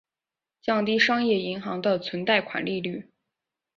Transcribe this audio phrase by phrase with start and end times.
[0.63, 3.07] 降低商业银行的存贷款利率。